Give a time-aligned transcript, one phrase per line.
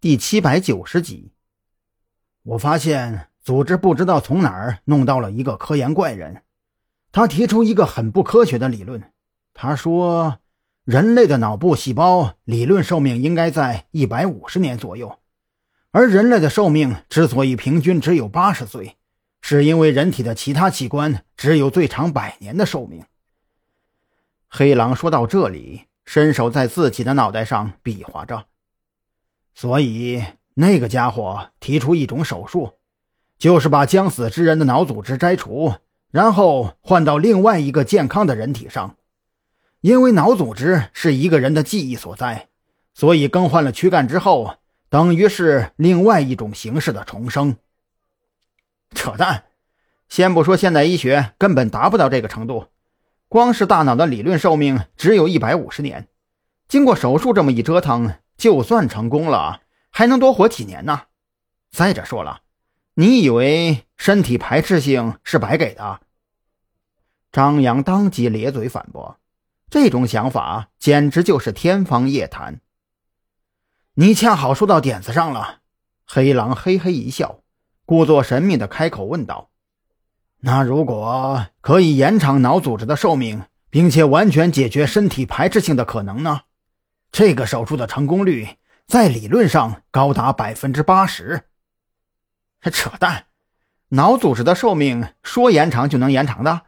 [0.00, 1.32] 第七百九十集，
[2.44, 6.44] 我发现组织不知道从哪儿弄到了一个科研怪人，
[7.10, 9.02] 他提出一个很不科学的理论。
[9.54, 10.38] 他说，
[10.84, 15.18] 人类的脑部细胞理论寿命应该在一百五十年左右，
[15.90, 18.96] 而人类的寿命之所以平均只有八十岁，
[19.40, 23.02] 是因为人体的其他器官只有最长百年的寿命。
[24.48, 28.46] 黑狼说到这里，伸手在自己的脑袋上比划着。
[29.60, 30.22] 所以，
[30.54, 32.74] 那个家伙提出一种手术，
[33.38, 35.74] 就是把将死之人的脑组织摘除，
[36.12, 38.94] 然后换到另外一个健康的人体上。
[39.80, 42.46] 因为脑组织是一个人的记忆所在，
[42.94, 44.54] 所以更换了躯干之后，
[44.88, 47.56] 等于是另外一种形式的重生。
[48.94, 49.42] 扯淡！
[50.08, 52.66] 先不说现代医学根本达不到这个程度，
[53.26, 56.06] 光是大脑的理论寿命只有一百五十年，
[56.68, 58.14] 经过手术这么一折腾。
[58.38, 59.60] 就算成功了，
[59.90, 61.02] 还能多活几年呢？
[61.70, 62.40] 再者说了，
[62.94, 66.00] 你以为身体排斥性是白给的？
[67.30, 69.18] 张扬当即咧嘴反驳
[69.68, 72.60] ：“这种想法简直就是天方夜谭。”
[73.94, 75.58] 你恰好说到点子上了。
[76.06, 77.40] 黑狼嘿嘿一笑，
[77.84, 79.50] 故作神秘的开口问道
[80.40, 86.42] ：“那如果可以延长脑组织的寿命，并且完全解决身体排斥性的可能呢？”
[87.10, 88.48] 这个手术的成功率
[88.86, 91.44] 在理论上高达百分之八十。
[92.72, 93.26] 扯淡！
[93.90, 96.66] 脑组织的寿命说延长就能延长的，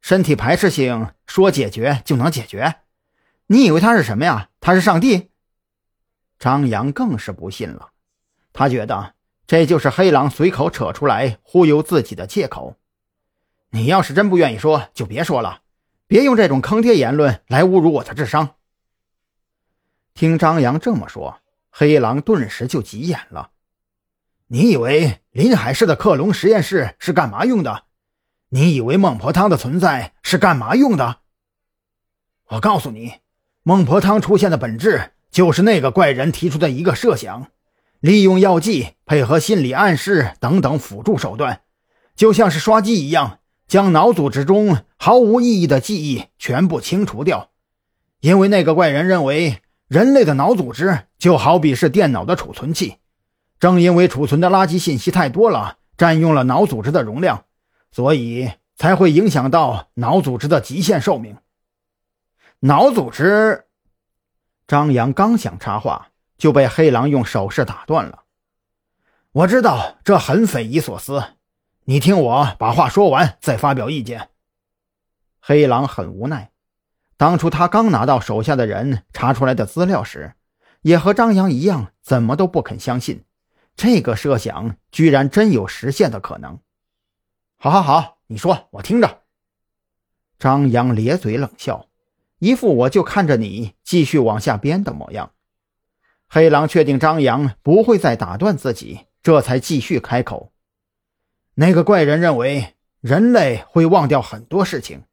[0.00, 2.76] 身体排斥性说解决就能解决？
[3.46, 4.50] 你以为他是什么呀？
[4.60, 5.30] 他是上帝？
[6.38, 7.90] 张扬更是不信了，
[8.52, 9.14] 他觉得
[9.46, 12.76] 这就是黑狼随口扯出来忽悠自己的借口。
[13.70, 15.62] 你要是真不愿意说，就别说了，
[16.06, 18.56] 别用这种坑爹言论来侮辱我的智商。
[20.22, 23.50] 听张扬这么说，黑狼顿时就急眼了。
[24.46, 27.86] 你以为临海市的克隆实验室是干嘛用的？
[28.50, 31.16] 你以为孟婆汤的存在是干嘛用的？
[32.50, 33.14] 我告诉你，
[33.64, 37.48] 孟婆汤出现的本质就是那个怪人提出的一个设想，
[37.98, 41.62] 利用药剂配合心理暗示等等辅助手段，
[42.14, 47.50] 就像是刷机一样，将脑组织中毫无意义的记忆全部清除掉。
[48.20, 49.60] 因为那个怪人认为。
[49.92, 52.96] 人类的脑组织就好比是电脑的储存器，
[53.60, 57.44] 正因为储存的垃圾信息太多了，占用了脑组织的容量，
[57.90, 61.36] 所以才会影响到脑组织的极限寿命。
[62.60, 63.66] 脑组织，
[64.66, 68.22] 张扬刚想插话，就被黑狼用手势打断了。
[69.32, 71.22] 我知道这很匪夷所思，
[71.84, 74.30] 你听我把话说完再发表意见。
[75.38, 76.51] 黑狼很无奈。
[77.16, 80.34] 当初他刚拿到手下的人查出来的资料时，
[80.82, 83.24] 也和张扬一样，怎么都不肯相信，
[83.76, 86.58] 这个设想居然真有实现的可能。
[87.56, 89.20] 好，好，好，你说，我听着。
[90.38, 91.86] 张扬咧嘴冷笑，
[92.40, 95.32] 一副我就看着你继续往下编的模样。
[96.28, 100.52] 黑狼确定张扬不会再打断自己，这才继续开口
[101.54, 105.04] ：“那个怪人认为人类会忘掉很多事情，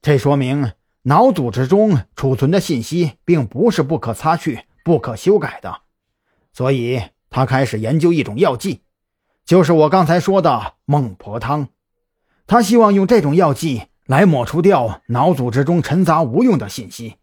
[0.00, 5.80] 这说明……”脑组织中储存的信息并不是不可擦去、不可修改的，
[6.52, 8.82] 所以他开始研究一种药剂，
[9.44, 11.68] 就是我刚才说的孟婆汤。
[12.46, 17.16] 他希望用这种药剂来抹除掉脑组织中陈杂无用的信息。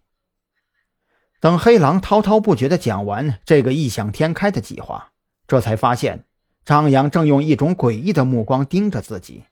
[1.39, 5.11] 等黑狼滔滔不绝地讲完这个异想天开的计划，
[5.47, 6.25] 这才发现
[6.65, 9.43] 张扬正用一种诡异的目光盯着自己。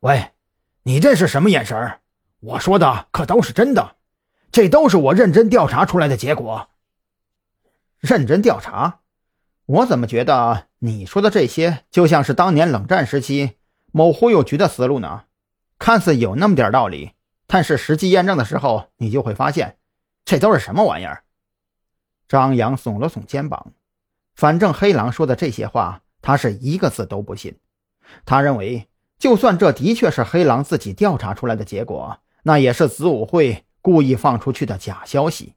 [0.00, 0.30] 喂，
[0.84, 1.98] 你这是什么眼神？
[2.42, 3.94] 我说的可都是真的，
[4.50, 6.70] 这都是我认真调查出来的结果。
[8.00, 8.98] 认真调查？
[9.66, 13.58] 我怎么觉得你说的这些就像是当年冷战时期
[13.92, 15.24] 某忽悠局的思路呢？
[15.78, 17.12] 看似有那么点道理，
[17.46, 19.76] 但是实际验证的时候，你就会发现，
[20.24, 21.22] 这都是什么玩意儿？
[22.26, 23.72] 张扬耸了耸肩膀，
[24.34, 27.56] 反正黑狼说的这些话，他是一个字都不信。
[28.24, 32.18] 他认为，就算这的确是黑狼自己调查出来的结果。
[32.42, 35.54] 那也是子午会故意放出去的假消息。